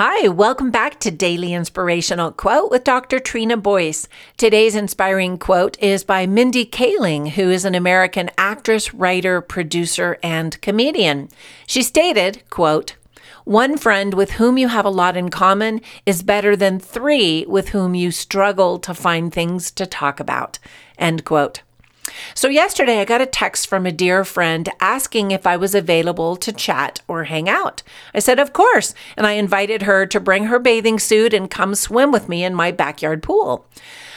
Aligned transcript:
Hi, 0.00 0.28
welcome 0.28 0.70
back 0.70 1.00
to 1.00 1.10
Daily 1.10 1.52
Inspirational 1.52 2.30
Quote 2.30 2.70
with 2.70 2.84
Dr. 2.84 3.18
Trina 3.18 3.56
Boyce. 3.56 4.06
Today's 4.36 4.76
inspiring 4.76 5.38
quote 5.38 5.76
is 5.80 6.04
by 6.04 6.24
Mindy 6.24 6.64
Kaling, 6.64 7.30
who 7.30 7.50
is 7.50 7.64
an 7.64 7.74
American 7.74 8.30
actress, 8.38 8.94
writer, 8.94 9.40
producer, 9.40 10.16
and 10.22 10.60
comedian. 10.60 11.30
She 11.66 11.82
stated, 11.82 12.44
quote, 12.48 12.94
one 13.42 13.76
friend 13.76 14.14
with 14.14 14.34
whom 14.34 14.56
you 14.56 14.68
have 14.68 14.84
a 14.84 14.88
lot 14.88 15.16
in 15.16 15.30
common 15.30 15.80
is 16.06 16.22
better 16.22 16.54
than 16.54 16.78
three 16.78 17.44
with 17.48 17.70
whom 17.70 17.96
you 17.96 18.12
struggle 18.12 18.78
to 18.78 18.94
find 18.94 19.34
things 19.34 19.72
to 19.72 19.84
talk 19.84 20.20
about. 20.20 20.60
End 20.96 21.24
quote. 21.24 21.62
So, 22.34 22.48
yesterday 22.48 23.00
I 23.00 23.04
got 23.04 23.20
a 23.20 23.26
text 23.26 23.66
from 23.66 23.86
a 23.86 23.92
dear 23.92 24.24
friend 24.24 24.68
asking 24.80 25.30
if 25.30 25.46
I 25.46 25.56
was 25.56 25.74
available 25.74 26.36
to 26.36 26.52
chat 26.52 27.00
or 27.08 27.24
hang 27.24 27.48
out. 27.48 27.82
I 28.14 28.18
said, 28.18 28.38
Of 28.38 28.52
course, 28.52 28.94
and 29.16 29.26
I 29.26 29.32
invited 29.32 29.82
her 29.82 30.06
to 30.06 30.20
bring 30.20 30.44
her 30.44 30.58
bathing 30.58 30.98
suit 30.98 31.34
and 31.34 31.50
come 31.50 31.74
swim 31.74 32.12
with 32.12 32.28
me 32.28 32.44
in 32.44 32.54
my 32.54 32.70
backyard 32.70 33.22
pool. 33.22 33.66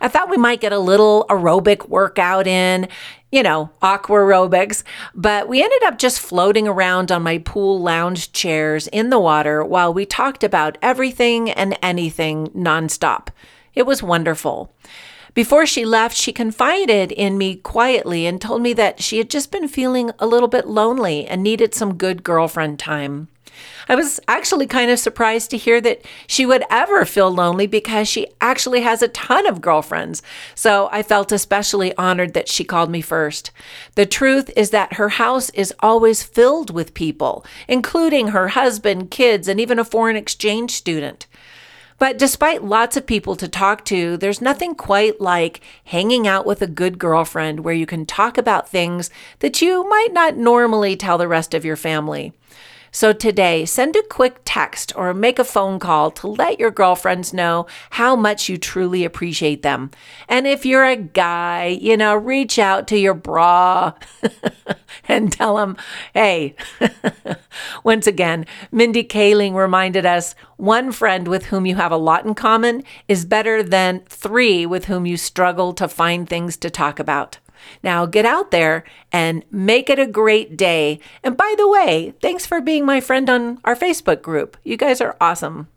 I 0.00 0.08
thought 0.08 0.30
we 0.30 0.36
might 0.36 0.60
get 0.60 0.72
a 0.72 0.78
little 0.78 1.24
aerobic 1.30 1.88
workout 1.88 2.46
in, 2.46 2.88
you 3.30 3.42
know, 3.42 3.70
aqua 3.80 4.18
aerobics, 4.18 4.82
but 5.14 5.48
we 5.48 5.62
ended 5.62 5.82
up 5.84 5.98
just 5.98 6.20
floating 6.20 6.68
around 6.68 7.10
on 7.10 7.22
my 7.22 7.38
pool 7.38 7.80
lounge 7.80 8.32
chairs 8.32 8.86
in 8.88 9.10
the 9.10 9.18
water 9.18 9.64
while 9.64 9.94
we 9.94 10.06
talked 10.06 10.44
about 10.44 10.78
everything 10.82 11.50
and 11.50 11.78
anything 11.82 12.48
nonstop. 12.48 13.28
It 13.74 13.86
was 13.86 14.02
wonderful. 14.02 14.74
Before 15.34 15.66
she 15.66 15.84
left, 15.84 16.16
she 16.16 16.32
confided 16.32 17.10
in 17.10 17.36
me 17.36 17.56
quietly 17.56 18.24
and 18.24 18.40
told 18.40 18.62
me 18.62 18.72
that 18.74 19.02
she 19.02 19.18
had 19.18 19.28
just 19.28 19.50
been 19.50 19.66
feeling 19.66 20.12
a 20.20 20.26
little 20.26 20.48
bit 20.48 20.68
lonely 20.68 21.26
and 21.26 21.42
needed 21.42 21.74
some 21.74 21.96
good 21.96 22.22
girlfriend 22.22 22.78
time. 22.78 23.26
I 23.88 23.96
was 23.96 24.20
actually 24.28 24.66
kind 24.66 24.90
of 24.90 24.98
surprised 24.98 25.50
to 25.50 25.56
hear 25.56 25.80
that 25.80 26.02
she 26.26 26.46
would 26.46 26.64
ever 26.70 27.04
feel 27.04 27.30
lonely 27.30 27.66
because 27.66 28.08
she 28.08 28.28
actually 28.40 28.80
has 28.82 29.02
a 29.02 29.08
ton 29.08 29.46
of 29.46 29.60
girlfriends. 29.60 30.22
So 30.54 30.88
I 30.92 31.02
felt 31.02 31.32
especially 31.32 31.96
honored 31.96 32.34
that 32.34 32.48
she 32.48 32.64
called 32.64 32.90
me 32.90 33.00
first. 33.00 33.50
The 33.94 34.06
truth 34.06 34.50
is 34.56 34.70
that 34.70 34.94
her 34.94 35.10
house 35.10 35.50
is 35.50 35.74
always 35.80 36.22
filled 36.22 36.70
with 36.70 36.94
people, 36.94 37.44
including 37.68 38.28
her 38.28 38.48
husband, 38.48 39.10
kids, 39.10 39.48
and 39.48 39.60
even 39.60 39.78
a 39.78 39.84
foreign 39.84 40.16
exchange 40.16 40.72
student. 40.72 41.26
But 41.98 42.18
despite 42.18 42.64
lots 42.64 42.96
of 42.96 43.06
people 43.06 43.36
to 43.36 43.48
talk 43.48 43.84
to, 43.86 44.16
there's 44.16 44.40
nothing 44.40 44.74
quite 44.74 45.20
like 45.20 45.60
hanging 45.84 46.26
out 46.26 46.44
with 46.44 46.60
a 46.62 46.66
good 46.66 46.98
girlfriend 46.98 47.60
where 47.60 47.74
you 47.74 47.86
can 47.86 48.04
talk 48.06 48.36
about 48.36 48.68
things 48.68 49.10
that 49.38 49.62
you 49.62 49.88
might 49.88 50.12
not 50.12 50.36
normally 50.36 50.96
tell 50.96 51.18
the 51.18 51.28
rest 51.28 51.54
of 51.54 51.64
your 51.64 51.76
family. 51.76 52.32
So 52.94 53.12
today, 53.12 53.64
send 53.64 53.96
a 53.96 54.04
quick 54.04 54.36
text 54.44 54.92
or 54.94 55.12
make 55.12 55.40
a 55.40 55.44
phone 55.44 55.80
call 55.80 56.12
to 56.12 56.28
let 56.28 56.60
your 56.60 56.70
girlfriends 56.70 57.32
know 57.32 57.66
how 57.90 58.14
much 58.14 58.48
you 58.48 58.56
truly 58.56 59.04
appreciate 59.04 59.62
them. 59.62 59.90
And 60.28 60.46
if 60.46 60.64
you're 60.64 60.84
a 60.84 60.94
guy, 60.94 61.76
you 61.80 61.96
know, 61.96 62.14
reach 62.14 62.56
out 62.56 62.86
to 62.88 62.96
your 62.96 63.14
bra 63.14 63.94
and 65.08 65.32
tell 65.32 65.56
them, 65.56 65.76
hey, 66.12 66.54
once 67.84 68.06
again, 68.06 68.46
Mindy 68.72 69.04
Kaling 69.04 69.54
reminded 69.54 70.06
us 70.06 70.34
one 70.56 70.92
friend 70.92 71.28
with 71.28 71.46
whom 71.46 71.66
you 71.66 71.76
have 71.76 71.92
a 71.92 71.96
lot 71.96 72.24
in 72.24 72.34
common 72.34 72.82
is 73.08 73.24
better 73.24 73.62
than 73.62 74.00
three 74.08 74.66
with 74.66 74.86
whom 74.86 75.06
you 75.06 75.16
struggle 75.16 75.72
to 75.74 75.88
find 75.88 76.28
things 76.28 76.56
to 76.58 76.70
talk 76.70 76.98
about. 76.98 77.38
Now 77.82 78.06
get 78.06 78.26
out 78.26 78.50
there 78.50 78.84
and 79.12 79.44
make 79.50 79.88
it 79.88 79.98
a 79.98 80.06
great 80.06 80.56
day. 80.56 81.00
And 81.22 81.36
by 81.36 81.54
the 81.56 81.68
way, 81.68 82.14
thanks 82.20 82.44
for 82.44 82.60
being 82.60 82.84
my 82.84 83.00
friend 83.00 83.28
on 83.30 83.58
our 83.64 83.76
Facebook 83.76 84.22
group. 84.22 84.56
You 84.64 84.76
guys 84.76 85.00
are 85.00 85.16
awesome. 85.20 85.68